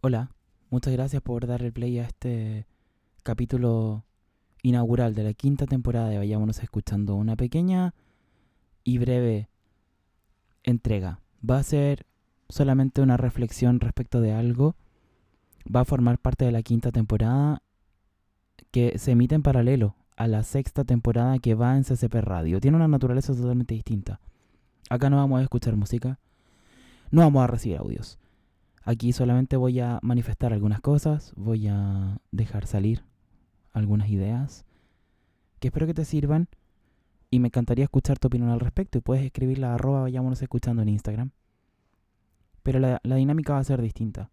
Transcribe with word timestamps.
Hola, 0.00 0.30
muchas 0.70 0.92
gracias 0.92 1.20
por 1.22 1.48
darle 1.48 1.72
play 1.72 1.98
a 1.98 2.04
este 2.04 2.68
capítulo 3.24 4.04
inaugural 4.62 5.12
de 5.16 5.24
la 5.24 5.34
quinta 5.34 5.66
temporada 5.66 6.08
de 6.08 6.18
Vayámonos 6.18 6.62
escuchando 6.62 7.16
una 7.16 7.34
pequeña 7.34 7.94
y 8.84 8.98
breve 8.98 9.48
entrega. 10.62 11.18
Va 11.48 11.58
a 11.58 11.64
ser 11.64 12.06
solamente 12.48 13.02
una 13.02 13.16
reflexión 13.16 13.80
respecto 13.80 14.20
de 14.20 14.32
algo. 14.32 14.76
Va 15.74 15.80
a 15.80 15.84
formar 15.84 16.18
parte 16.18 16.44
de 16.44 16.52
la 16.52 16.62
quinta 16.62 16.92
temporada 16.92 17.60
que 18.70 19.00
se 19.00 19.10
emite 19.10 19.34
en 19.34 19.42
paralelo 19.42 19.96
a 20.16 20.28
la 20.28 20.44
sexta 20.44 20.84
temporada 20.84 21.40
que 21.40 21.56
va 21.56 21.76
en 21.76 21.82
CCP 21.82 22.14
Radio. 22.20 22.60
Tiene 22.60 22.76
una 22.76 22.86
naturaleza 22.86 23.34
totalmente 23.34 23.74
distinta. 23.74 24.20
Acá 24.90 25.10
no 25.10 25.16
vamos 25.16 25.40
a 25.40 25.42
escuchar 25.42 25.74
música, 25.74 26.20
no 27.10 27.22
vamos 27.22 27.42
a 27.42 27.48
recibir 27.48 27.78
audios. 27.78 28.16
Aquí 28.88 29.12
solamente 29.12 29.58
voy 29.58 29.80
a 29.80 29.98
manifestar 30.00 30.54
algunas 30.54 30.80
cosas, 30.80 31.34
voy 31.36 31.68
a 31.68 32.22
dejar 32.32 32.66
salir 32.66 33.04
algunas 33.74 34.08
ideas 34.08 34.64
que 35.60 35.68
espero 35.68 35.86
que 35.86 35.92
te 35.92 36.06
sirvan 36.06 36.48
y 37.30 37.38
me 37.38 37.48
encantaría 37.48 37.84
escuchar 37.84 38.18
tu 38.18 38.28
opinión 38.28 38.48
al 38.48 38.60
respecto 38.60 38.96
y 38.96 39.02
puedes 39.02 39.22
escribirla 39.26 39.72
a 39.72 39.74
arroba 39.74 40.00
vayámonos 40.00 40.40
escuchando 40.40 40.80
en 40.80 40.88
Instagram. 40.88 41.32
Pero 42.62 42.78
la, 42.78 42.98
la 43.02 43.16
dinámica 43.16 43.52
va 43.52 43.58
a 43.58 43.64
ser 43.64 43.82
distinta. 43.82 44.30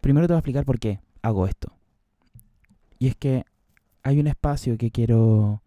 Primero 0.00 0.26
te 0.26 0.32
voy 0.32 0.38
a 0.38 0.40
explicar 0.40 0.64
por 0.64 0.78
qué 0.78 1.00
hago 1.20 1.46
esto. 1.46 1.70
Y 2.98 3.08
es 3.08 3.14
que 3.14 3.44
hay 4.02 4.20
un 4.20 4.26
espacio 4.26 4.78
que 4.78 4.90
quiero 4.90 5.60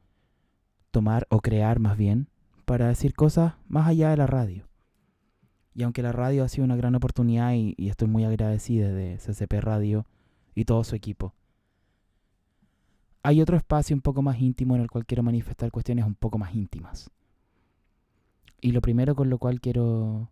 tomar 0.90 1.28
o 1.30 1.42
crear 1.42 1.78
más 1.78 1.96
bien 1.96 2.28
para 2.66 2.88
decir 2.88 3.14
cosas 3.14 3.54
más 3.68 3.88
allá 3.88 4.10
de 4.10 4.18
la 4.18 4.26
radio. 4.26 4.67
Y 5.78 5.84
aunque 5.84 6.02
la 6.02 6.12
radio 6.12 6.44
ha 6.44 6.50
sido 6.50 6.66
una 6.66 6.76
gran 6.76 6.96
oportunidad 6.96 7.54
y, 7.54 7.76
estoy 7.88 8.08
muy 8.08 8.24
agradecida 8.24 8.92
de 8.92 9.18
CCP 9.18 9.62
Radio 9.62 10.08
y 10.56 10.66
todo 10.66 10.84
su 10.84 10.96
equipo, 10.96 11.36
hay 13.22 13.42
otro 13.42 13.58
espacio 13.58 13.96
un 13.96 14.02
poco 14.02 14.24
más 14.24 14.42
íntimo 14.42 14.76
en 14.76 14.82
el 14.82 14.90
cual 14.90 15.06
quiero 15.06 15.22
manifestar 15.22 15.70
cuestiones 15.70 16.04
un 16.04 16.16
poco 16.16 16.40
más 16.40 16.56
íntimas. 16.56 17.12
Y 18.60 18.72
lo 18.72 18.82
primero 18.82 19.14
con 19.14 19.30
lo 19.30 19.38
cual 19.38 19.62
quiero 19.62 20.32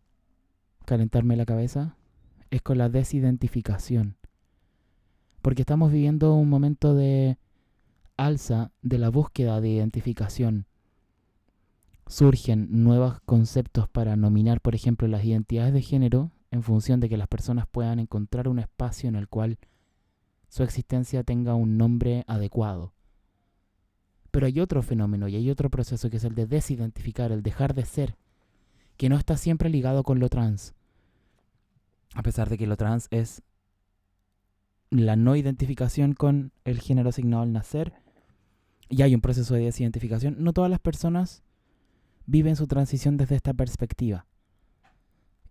calentarme 0.84 1.36
la 1.36 1.46
cabeza 1.46 1.96
es 2.50 2.64
con 2.64 2.80
la 2.80 2.90
desidentificación. 2.90 4.18
Porque 5.44 5.62
estamos 5.62 5.92
viviendo 5.92 6.34
un 6.34 6.50
momento 6.50 6.96
de 6.96 7.38
alza 8.18 8.72
de 8.82 8.98
la 8.98 9.10
búsqueda 9.10 9.62
de 9.62 9.70
identificación. 9.70 10.66
Surgen 12.08 12.84
nuevos 12.84 13.20
conceptos 13.26 13.90
para 13.90 14.16
nominar, 14.16 14.62
por 14.62 14.76
ejemplo, 14.76 15.08
las 15.08 15.26
identidades 15.26 15.74
de 15.74 15.82
género 15.82 16.32
en 16.52 16.62
función 16.62 17.00
de 17.00 17.10
que 17.10 17.18
las 17.18 17.28
personas 17.28 17.66
puedan 17.68 18.00
encontrar 18.00 18.48
un 18.48 18.60
espacio 18.60 19.10
en 19.10 19.16
el 19.16 19.28
cual 19.28 19.58
su 20.48 20.64
existencia 20.64 21.24
tenga 21.24 21.56
un 21.56 21.78
nombre 21.78 22.24
adecuado. 22.28 22.94
Pero 24.32 24.46
hay 24.46 24.60
otro 24.60 24.82
fenómeno 24.84 25.28
y 25.28 25.36
hay 25.36 25.50
otro 25.50 25.70
proceso 25.70 26.10
que 26.10 26.18
es 26.18 26.24
el 26.24 26.36
de 26.36 26.46
desidentificar, 26.46 27.32
el 27.32 27.42
dejar 27.42 27.74
de 27.74 27.86
ser, 27.86 28.16
que 28.98 29.10
no 29.10 29.18
está 29.18 29.36
siempre 29.36 29.70
ligado 29.70 30.04
con 30.04 30.20
lo 30.20 30.30
trans. 30.30 30.74
A 32.14 32.22
pesar 32.22 32.50
de 32.50 32.58
que 32.58 32.68
lo 32.68 32.78
trans 32.78 33.08
es 33.12 33.42
la 34.92 35.16
no 35.16 35.36
identificación 35.36 36.14
con 36.14 36.52
el 36.64 36.80
género 36.80 37.10
asignado 37.10 37.44
al 37.44 37.52
nacer, 37.52 37.94
y 38.90 39.02
hay 39.02 39.16
un 39.16 39.22
proceso 39.22 39.56
de 39.56 39.64
desidentificación, 39.64 40.36
no 40.40 40.54
todas 40.54 40.70
las 40.70 40.80
personas 40.80 41.44
viven 42.26 42.56
su 42.56 42.68
transición 42.68 43.18
desde 43.18 43.36
esta 43.36 43.54
perspectiva. 43.54 44.26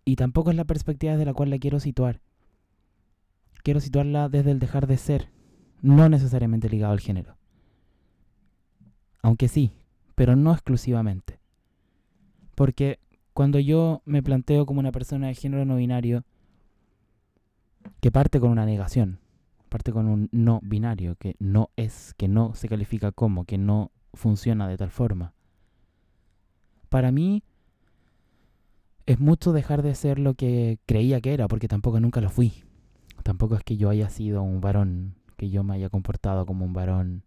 Y 0.03 0.15
tampoco 0.15 0.51
es 0.51 0.55
la 0.55 0.65
perspectiva 0.65 1.13
desde 1.13 1.25
la 1.25 1.33
cual 1.33 1.49
la 1.49 1.57
quiero 1.57 1.79
situar. 1.79 2.21
Quiero 3.63 3.79
situarla 3.79 4.29
desde 4.29 4.51
el 4.51 4.59
dejar 4.59 4.85
de 4.85 4.97
ser, 4.97 5.31
no 5.81 6.07
necesariamente 6.09 6.69
ligado 6.69 6.93
al 6.93 6.99
género. 6.99 7.37
Aunque 9.23 9.47
sí, 9.47 9.73
pero 10.13 10.35
no 10.35 10.53
exclusivamente. 10.53 11.39
Porque 12.53 12.99
cuando 13.33 13.59
yo 13.59 14.01
me 14.05 14.23
planteo 14.23 14.65
como 14.65 14.79
una 14.79 14.91
persona 14.91 15.27
de 15.27 15.35
género 15.35 15.65
no 15.65 15.75
binario, 15.75 16.23
que 17.99 18.11
parte 18.11 18.39
con 18.39 18.51
una 18.51 18.65
negación, 18.65 19.19
parte 19.69 19.91
con 19.91 20.07
un 20.07 20.29
no 20.31 20.59
binario, 20.63 21.15
que 21.15 21.35
no 21.39 21.69
es, 21.75 22.13
que 22.17 22.27
no 22.27 22.55
se 22.55 22.69
califica 22.69 23.11
como, 23.11 23.45
que 23.45 23.57
no 23.57 23.91
funciona 24.13 24.67
de 24.67 24.77
tal 24.77 24.91
forma. 24.91 25.34
Para 26.89 27.11
mí 27.11 27.43
es 29.05 29.19
mucho 29.19 29.53
dejar 29.53 29.81
de 29.81 29.95
ser 29.95 30.19
lo 30.19 30.33
que 30.33 30.79
creía 30.85 31.21
que 31.21 31.33
era, 31.33 31.47
porque 31.47 31.67
tampoco 31.67 31.99
nunca 31.99 32.21
lo 32.21 32.29
fui. 32.29 32.63
Tampoco 33.23 33.55
es 33.55 33.63
que 33.63 33.77
yo 33.77 33.89
haya 33.89 34.09
sido 34.09 34.41
un 34.43 34.61
varón, 34.61 35.15
que 35.37 35.49
yo 35.49 35.63
me 35.63 35.75
haya 35.75 35.89
comportado 35.89 36.45
como 36.45 36.65
un 36.65 36.73
varón 36.73 37.23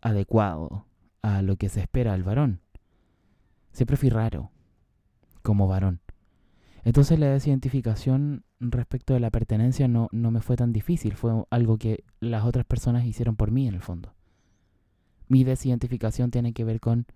adecuado 0.00 0.86
a 1.22 1.42
lo 1.42 1.56
que 1.56 1.68
se 1.68 1.80
espera 1.80 2.12
del 2.12 2.24
varón. 2.24 2.60
Siempre 3.72 3.96
fui 3.96 4.10
raro 4.10 4.50
como 5.42 5.66
varón. 5.66 6.00
Entonces 6.84 7.18
la 7.18 7.26
desidentificación 7.26 8.44
respecto 8.60 9.14
de 9.14 9.20
la 9.20 9.30
pertenencia 9.30 9.88
no, 9.88 10.08
no 10.12 10.30
me 10.30 10.40
fue 10.40 10.56
tan 10.56 10.72
difícil, 10.72 11.14
fue 11.14 11.32
algo 11.50 11.78
que 11.78 12.04
las 12.20 12.44
otras 12.44 12.66
personas 12.66 13.06
hicieron 13.06 13.36
por 13.36 13.50
mí 13.50 13.66
en 13.66 13.74
el 13.74 13.80
fondo. 13.80 14.14
Mi 15.28 15.44
desidentificación 15.44 16.30
tiene 16.30 16.52
que 16.52 16.64
ver 16.64 16.80
con 16.80 17.06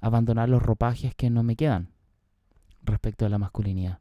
abandonar 0.00 0.48
los 0.48 0.62
ropajes 0.62 1.14
que 1.14 1.30
no 1.30 1.42
me 1.42 1.56
quedan 1.56 1.90
respecto 2.82 3.24
de 3.24 3.30
la 3.30 3.38
masculinidad. 3.38 4.00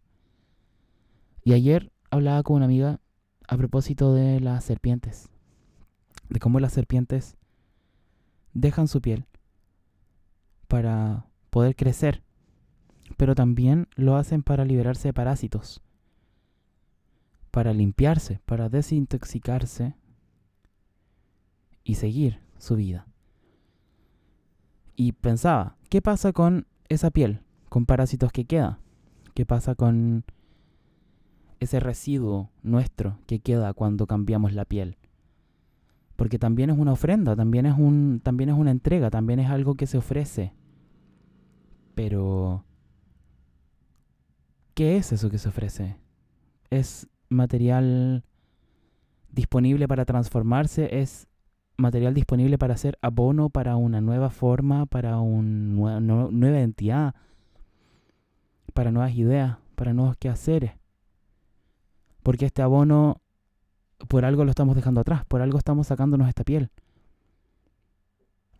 Y 1.43 1.53
ayer 1.53 1.91
hablaba 2.11 2.43
con 2.43 2.57
una 2.57 2.65
amiga 2.65 2.99
a 3.47 3.57
propósito 3.57 4.13
de 4.13 4.39
las 4.39 4.63
serpientes, 4.63 5.29
de 6.29 6.39
cómo 6.39 6.59
las 6.59 6.73
serpientes 6.73 7.37
dejan 8.53 8.87
su 8.87 9.01
piel 9.01 9.25
para 10.67 11.25
poder 11.49 11.75
crecer, 11.75 12.23
pero 13.17 13.35
también 13.35 13.87
lo 13.95 14.15
hacen 14.15 14.43
para 14.43 14.65
liberarse 14.65 15.09
de 15.09 15.13
parásitos 15.13 15.81
para 17.51 17.73
limpiarse, 17.73 18.39
para 18.45 18.69
desintoxicarse 18.69 19.95
y 21.83 21.95
seguir 21.95 22.39
su 22.57 22.75
vida. 22.75 23.07
Y 24.95 25.13
pensaba, 25.13 25.77
¿qué 25.89 26.01
pasa 26.01 26.31
con 26.33 26.67
esa 26.87 27.11
piel, 27.11 27.41
con 27.67 27.85
parásitos 27.85 28.31
que 28.31 28.45
queda? 28.45 28.79
¿Qué 29.33 29.45
pasa 29.45 29.75
con 29.75 30.23
ese 31.59 31.79
residuo 31.79 32.51
nuestro 32.63 33.19
que 33.25 33.39
queda 33.39 33.73
cuando 33.73 34.07
cambiamos 34.07 34.53
la 34.53 34.65
piel? 34.65 34.97
Porque 36.15 36.37
también 36.37 36.69
es 36.69 36.77
una 36.77 36.93
ofrenda, 36.93 37.35
también 37.35 37.65
es 37.65 37.77
un 37.77 38.21
también 38.23 38.49
es 38.49 38.57
una 38.57 38.71
entrega, 38.71 39.09
también 39.09 39.39
es 39.39 39.49
algo 39.49 39.75
que 39.75 39.87
se 39.87 39.97
ofrece. 39.97 40.53
Pero 41.95 42.65
¿qué 44.73 44.97
es 44.97 45.11
eso 45.11 45.29
que 45.29 45.37
se 45.37 45.49
ofrece? 45.49 45.97
Es 46.69 47.07
material 47.29 48.23
disponible 49.31 49.87
para 49.87 50.05
transformarse, 50.05 50.99
es 50.99 51.28
material 51.79 52.13
disponible 52.13 52.57
para 52.57 52.75
hacer 52.75 52.97
abono 53.01 53.49
para 53.49 53.75
una 53.75 54.01
nueva 54.01 54.29
forma, 54.29 54.85
para 54.85 55.19
una 55.19 55.99
nueva 55.99 56.57
identidad, 56.57 57.15
para 58.73 58.91
nuevas 58.91 59.15
ideas, 59.15 59.57
para 59.75 59.93
nuevos 59.93 60.17
quehaceres. 60.17 60.73
Porque 62.21 62.45
este 62.45 62.61
abono, 62.61 63.21
por 64.07 64.25
algo 64.25 64.43
lo 64.43 64.51
estamos 64.51 64.75
dejando 64.75 65.01
atrás, 65.01 65.25
por 65.25 65.41
algo 65.41 65.57
estamos 65.57 65.87
sacándonos 65.87 66.27
esta 66.27 66.43
piel. 66.43 66.69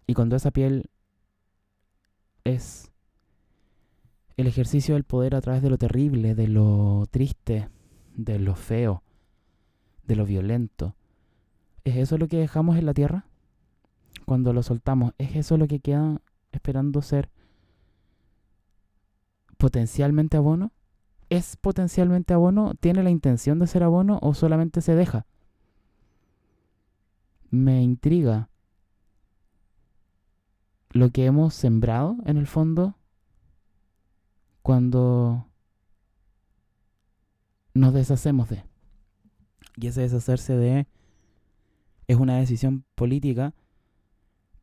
Y 0.08 0.14
cuando 0.14 0.36
esa 0.36 0.52
piel 0.52 0.90
es 2.44 2.92
el 4.38 4.48
ejercicio 4.48 4.96
del 4.96 5.04
poder 5.04 5.36
a 5.36 5.42
través 5.42 5.62
de 5.62 5.70
lo 5.70 5.78
terrible, 5.78 6.34
de 6.34 6.48
lo 6.48 7.06
triste, 7.12 7.70
de 8.16 8.40
lo 8.40 8.56
feo, 8.56 9.04
de 10.04 10.16
lo 10.16 10.26
violento. 10.26 10.96
¿Es 11.84 11.96
eso 11.98 12.18
lo 12.18 12.28
que 12.28 12.38
dejamos 12.38 12.78
en 12.78 12.86
la 12.86 12.94
tierra? 12.94 13.26
Cuando 14.26 14.54
lo 14.54 14.64
soltamos, 14.64 15.14
¿es 15.18 15.36
eso 15.36 15.58
lo 15.58 15.68
que 15.68 15.80
queda 15.80 16.22
esperando 16.52 17.02
ser 17.02 17.30
potencialmente 19.58 20.38
abono? 20.38 20.72
¿Es 21.30 21.58
potencialmente 21.58 22.34
abono? 22.34 22.74
¿Tiene 22.76 23.04
la 23.04 23.10
intención 23.10 23.60
de 23.60 23.68
ser 23.68 23.84
abono 23.84 24.20
o 24.22 24.34
solamente 24.34 24.82
se 24.82 24.96
deja? 24.96 25.26
Me 27.52 27.82
intriga 27.82 28.50
lo 30.92 31.12
que 31.12 31.26
hemos 31.26 31.54
sembrado 31.54 32.18
en 32.26 32.38
el 32.38 32.48
fondo 32.48 32.96
cuando 34.62 35.48
nos 37.74 37.94
deshacemos 37.94 38.50
de. 38.50 38.64
Y 39.76 39.88
ese 39.88 40.02
deshacerse 40.02 40.56
de 40.56 40.88
es 42.10 42.18
una 42.18 42.38
decisión 42.38 42.86
política, 42.96 43.54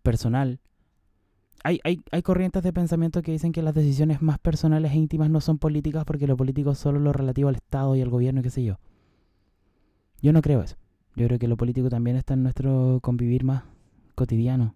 personal, 0.02 0.58
hay, 1.62 1.80
hay, 1.84 2.00
hay 2.10 2.22
corrientes 2.22 2.64
de 2.64 2.72
pensamiento 2.72 3.22
que 3.22 3.30
dicen 3.30 3.52
que 3.52 3.62
las 3.62 3.72
decisiones 3.72 4.20
más 4.20 4.40
personales 4.40 4.90
e 4.90 4.96
íntimas 4.96 5.30
no 5.30 5.40
son 5.40 5.58
políticas 5.58 6.04
porque 6.04 6.26
lo 6.26 6.36
político 6.36 6.72
es 6.72 6.78
solo 6.78 6.98
lo 6.98 7.12
relativo 7.12 7.48
al 7.48 7.54
Estado 7.54 7.94
y 7.94 8.02
al 8.02 8.10
gobierno 8.10 8.40
y 8.40 8.42
qué 8.42 8.50
sé 8.50 8.64
yo. 8.64 8.78
Yo 10.20 10.32
no 10.32 10.42
creo 10.42 10.60
eso. 10.60 10.76
Yo 11.14 11.26
creo 11.26 11.38
que 11.38 11.46
lo 11.46 11.56
político 11.56 11.88
también 11.88 12.16
está 12.16 12.34
en 12.34 12.42
nuestro 12.42 12.98
convivir 13.00 13.44
más 13.44 13.62
cotidiano. 14.16 14.74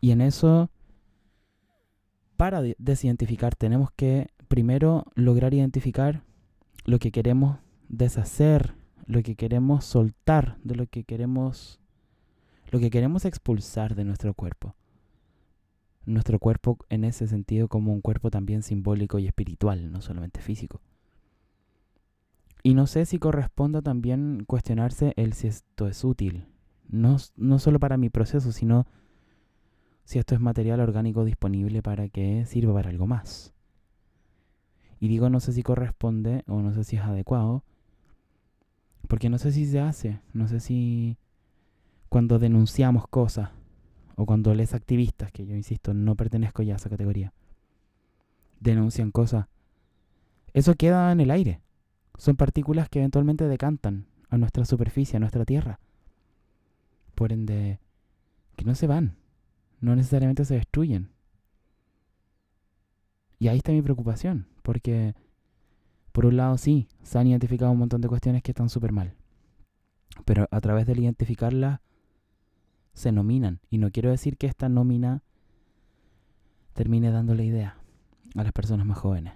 Y 0.00 0.10
en 0.10 0.22
eso, 0.22 0.70
para 2.38 2.62
desidentificar, 2.78 3.54
tenemos 3.56 3.90
que 3.92 4.28
primero 4.48 5.04
lograr 5.14 5.52
identificar 5.52 6.24
lo 6.86 6.98
que 6.98 7.12
queremos 7.12 7.58
deshacer, 7.88 8.74
lo 9.12 9.22
que 9.22 9.36
queremos 9.36 9.84
soltar, 9.84 10.56
de 10.64 10.74
lo 10.74 10.86
que 10.86 11.04
queremos 11.04 11.78
lo 12.70 12.80
que 12.80 12.90
queremos 12.90 13.26
expulsar 13.26 13.94
de 13.94 14.04
nuestro 14.04 14.32
cuerpo. 14.32 14.74
Nuestro 16.06 16.38
cuerpo 16.38 16.78
en 16.88 17.04
ese 17.04 17.26
sentido 17.26 17.68
como 17.68 17.92
un 17.92 18.00
cuerpo 18.00 18.30
también 18.30 18.62
simbólico 18.62 19.18
y 19.18 19.26
espiritual, 19.26 19.92
no 19.92 20.00
solamente 20.00 20.40
físico. 20.40 20.80
Y 22.62 22.72
no 22.72 22.86
sé 22.86 23.04
si 23.04 23.18
corresponda 23.18 23.82
también 23.82 24.44
cuestionarse 24.46 25.12
el 25.16 25.34
si 25.34 25.48
esto 25.48 25.86
es 25.86 26.02
útil, 26.02 26.46
no, 26.88 27.18
no 27.36 27.58
solo 27.58 27.78
para 27.78 27.98
mi 27.98 28.08
proceso, 28.08 28.52
sino 28.52 28.86
si 30.04 30.18
esto 30.18 30.34
es 30.34 30.40
material 30.40 30.80
orgánico 30.80 31.24
disponible 31.24 31.82
para 31.82 32.08
que 32.08 32.46
sirva 32.46 32.72
para 32.72 32.88
algo 32.88 33.06
más. 33.06 33.52
Y 34.98 35.08
digo 35.08 35.28
no 35.28 35.40
sé 35.40 35.52
si 35.52 35.62
corresponde 35.62 36.42
o 36.46 36.62
no 36.62 36.72
sé 36.72 36.84
si 36.84 36.96
es 36.96 37.02
adecuado, 37.02 37.64
porque 39.08 39.28
no 39.28 39.38
sé 39.38 39.52
si 39.52 39.66
se 39.66 39.80
hace, 39.80 40.20
no 40.32 40.48
sé 40.48 40.60
si 40.60 41.16
cuando 42.08 42.38
denunciamos 42.38 43.06
cosas 43.08 43.50
o 44.16 44.26
cuando 44.26 44.54
les 44.54 44.74
activistas, 44.74 45.32
que 45.32 45.46
yo 45.46 45.54
insisto, 45.54 45.94
no 45.94 46.14
pertenezco 46.14 46.62
ya 46.62 46.74
a 46.74 46.76
esa 46.76 46.90
categoría, 46.90 47.32
denuncian 48.60 49.10
cosas, 49.10 49.46
eso 50.52 50.74
queda 50.74 51.10
en 51.12 51.20
el 51.20 51.30
aire. 51.30 51.60
Son 52.18 52.36
partículas 52.36 52.88
que 52.88 52.98
eventualmente 52.98 53.48
decantan 53.48 54.06
a 54.28 54.36
nuestra 54.36 54.64
superficie, 54.64 55.16
a 55.16 55.20
nuestra 55.20 55.44
tierra. 55.44 55.80
Por 57.14 57.32
ende, 57.32 57.80
que 58.56 58.64
no 58.64 58.74
se 58.74 58.86
van, 58.86 59.16
no 59.80 59.96
necesariamente 59.96 60.44
se 60.44 60.54
destruyen. 60.54 61.10
Y 63.38 63.48
ahí 63.48 63.58
está 63.58 63.72
mi 63.72 63.82
preocupación, 63.82 64.46
porque 64.62 65.14
por 66.12 66.26
un 66.26 66.36
lado 66.36 66.58
sí, 66.58 66.88
se 67.02 67.18
han 67.18 67.26
identificado 67.26 67.72
un 67.72 67.78
montón 67.78 68.00
de 68.00 68.08
cuestiones 68.08 68.42
que 68.42 68.52
están 68.52 68.68
súper 68.68 68.92
mal, 68.92 69.14
pero 70.24 70.46
a 70.50 70.60
través 70.60 70.86
de 70.86 70.92
identificarlas 70.92 71.80
se 72.92 73.12
nominan. 73.12 73.60
Y 73.70 73.78
no 73.78 73.90
quiero 73.90 74.10
decir 74.10 74.36
que 74.36 74.46
esta 74.46 74.68
nómina 74.68 75.22
termine 76.74 77.10
dándole 77.10 77.44
idea 77.44 77.78
a 78.34 78.44
las 78.44 78.52
personas 78.52 78.86
más 78.86 78.98
jóvenes. 78.98 79.34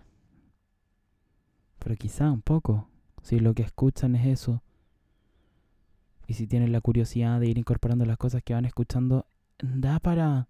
Pero 1.79 1.97
quizá 1.97 2.31
un 2.31 2.43
poco, 2.43 2.89
si 3.23 3.39
lo 3.41 3.55
que 3.55 3.63
escuchan 3.63 4.15
es 4.17 4.27
eso, 4.27 4.63
y 6.27 6.35
si 6.35 6.47
tienen 6.47 6.73
la 6.73 6.81
curiosidad 6.81 7.41
de 7.41 7.49
ir 7.49 7.57
incorporando 7.57 8.05
las 8.05 8.19
cosas 8.19 8.43
que 8.43 8.53
van 8.53 8.65
escuchando, 8.65 9.27
da 9.59 10.01
para 10.01 10.49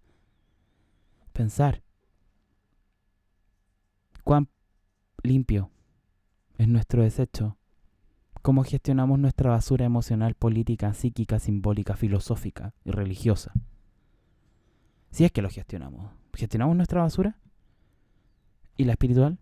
pensar 1.33 1.83
cuán 4.23 4.49
limpio 5.21 5.69
es 6.57 6.67
nuestro 6.67 7.03
desecho 7.03 7.57
cómo 8.47 8.63
gestionamos 8.63 9.19
nuestra 9.19 9.49
basura 9.49 9.83
emocional, 9.83 10.33
política, 10.33 10.93
psíquica, 10.93 11.37
simbólica, 11.37 11.97
filosófica 11.97 12.73
y 12.85 12.91
religiosa. 12.91 13.51
Si 15.11 15.25
es 15.25 15.33
que 15.33 15.41
lo 15.41 15.49
gestionamos. 15.49 16.13
¿Gestionamos 16.33 16.77
nuestra 16.77 17.01
basura? 17.01 17.35
¿Y 18.77 18.85
la 18.85 18.93
espiritual? 18.93 19.37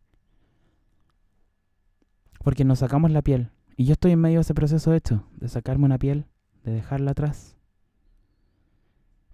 Porque 2.43 2.65
nos 2.65 2.79
sacamos 2.79 3.11
la 3.11 3.21
piel. 3.21 3.51
Y 3.77 3.85
yo 3.85 3.93
estoy 3.93 4.13
en 4.13 4.21
medio 4.21 4.37
de 4.39 4.41
ese 4.41 4.55
proceso 4.55 4.89
de 4.89 4.97
hecho, 4.97 5.27
de 5.35 5.49
sacarme 5.49 5.85
una 5.85 5.99
piel, 5.99 6.25
de 6.63 6.71
dejarla 6.71 7.11
atrás 7.11 7.57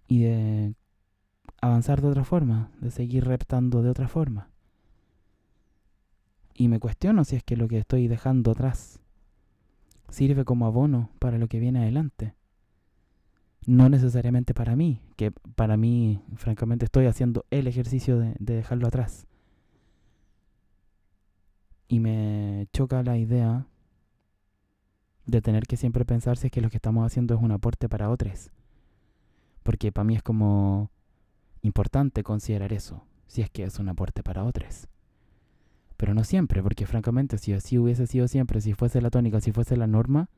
y 0.09 0.23
de 0.23 0.75
avanzar 1.61 2.01
de 2.01 2.09
otra 2.09 2.25
forma, 2.25 2.71
de 2.81 2.91
seguir 2.91 3.23
reptando 3.23 3.83
de 3.83 3.89
otra 3.89 4.09
forma. 4.09 4.50
Y 6.61 6.67
me 6.67 6.79
cuestiono 6.79 7.23
si 7.23 7.35
es 7.35 7.43
que 7.43 7.57
lo 7.57 7.67
que 7.67 7.79
estoy 7.79 8.07
dejando 8.07 8.51
atrás 8.51 8.99
sirve 10.09 10.45
como 10.45 10.67
abono 10.67 11.09
para 11.17 11.39
lo 11.39 11.47
que 11.47 11.59
viene 11.59 11.79
adelante. 11.79 12.35
No 13.65 13.89
necesariamente 13.89 14.53
para 14.53 14.75
mí, 14.75 15.01
que 15.15 15.31
para 15.31 15.75
mí, 15.75 16.21
francamente, 16.35 16.85
estoy 16.85 17.07
haciendo 17.07 17.47
el 17.49 17.65
ejercicio 17.65 18.19
de, 18.19 18.35
dejarlo 18.37 18.85
atrás. 18.85 19.25
Y 21.87 21.99
me 21.99 22.67
choca 22.73 23.01
la 23.01 23.17
idea 23.17 23.65
de 25.25 25.41
tener 25.41 25.63
que 25.63 25.77
siempre 25.77 26.05
pensar 26.05 26.37
si 26.37 26.45
es 26.45 26.51
que 26.51 26.61
lo 26.61 26.69
que 26.69 26.77
estamos 26.77 27.07
haciendo 27.07 27.33
es 27.33 27.41
un 27.41 27.53
aporte 27.53 27.89
para 27.89 28.11
otros. 28.11 28.51
Porque 29.63 29.91
para 29.91 30.05
mí 30.05 30.15
es 30.15 30.21
como 30.21 30.91
importante 31.63 32.21
considerar 32.21 32.71
eso, 32.71 33.03
si 33.25 33.41
es 33.41 33.49
que 33.49 33.63
es 33.63 33.79
un 33.79 33.89
aporte 33.89 34.21
para 34.21 34.43
otros. 34.43 34.90
Pero 36.01 36.15
no 36.15 36.23
siempre, 36.23 36.63
porque 36.63 36.87
francamente 36.87 37.37
si 37.37 37.53
así 37.53 37.77
hubiese 37.77 38.07
sido 38.07 38.27
siempre, 38.27 38.59
si 38.59 38.73
fuese 38.73 39.01
la 39.01 39.11
tónica, 39.11 39.39
si 39.39 39.51
fuese 39.51 39.77
la 39.77 39.85
norma, 39.85 40.29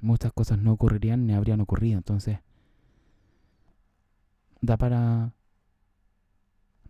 muchas 0.00 0.32
cosas 0.32 0.58
no 0.58 0.72
ocurrirían 0.72 1.28
ni 1.28 1.32
habrían 1.32 1.60
ocurrido. 1.60 1.96
Entonces, 1.96 2.40
da 4.60 4.76
para 4.76 5.32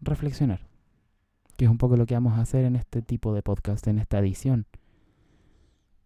reflexionar, 0.00 0.66
que 1.58 1.66
es 1.66 1.70
un 1.70 1.76
poco 1.76 1.98
lo 1.98 2.06
que 2.06 2.14
vamos 2.14 2.38
a 2.38 2.40
hacer 2.40 2.64
en 2.64 2.74
este 2.74 3.02
tipo 3.02 3.34
de 3.34 3.42
podcast, 3.42 3.86
en 3.86 3.98
esta 3.98 4.18
edición. 4.18 4.64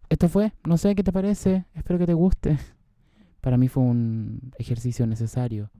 Esto 0.09 0.29
fue, 0.29 0.55
no 0.65 0.79
sé 0.79 0.97
qué 0.97 1.05
te 1.05 1.13
parece, 1.13 1.65
espero 1.75 2.01
que 2.01 2.07
te 2.07 2.15
guste. 2.15 2.59
Para 3.41 3.57
mí 3.57 3.69
fue 3.69 3.85
un 3.85 4.51
ejercicio 4.59 5.07
necesario. 5.07 5.71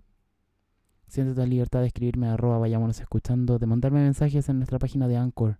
Siéntete 1.09 1.41
la 1.41 1.47
libertad 1.47 1.81
de 1.81 1.89
escribirme 1.89 2.29
a 2.29 2.35
arroba 2.35 2.59
vayámonos 2.59 3.01
escuchando, 3.01 3.59
de 3.59 3.67
mandarme 3.67 4.01
mensajes 4.01 4.49
en 4.49 4.59
nuestra 4.59 4.79
página 4.79 5.09
de 5.09 5.17
Anchor. 5.17 5.59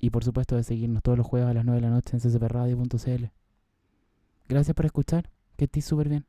Y 0.00 0.10
por 0.10 0.24
supuesto 0.24 0.56
de 0.56 0.64
seguirnos 0.64 1.02
todos 1.02 1.18
los 1.18 1.26
jueves 1.26 1.48
a 1.48 1.54
las 1.54 1.64
9 1.64 1.80
de 1.80 1.86
la 1.88 1.92
noche 1.92 2.16
en 2.16 2.20
ccpradio.cl. 2.20 3.24
Gracias 4.48 4.74
por 4.74 4.86
escuchar, 4.86 5.30
que 5.56 5.64
estés 5.64 5.84
súper 5.84 6.08
bien. 6.08 6.26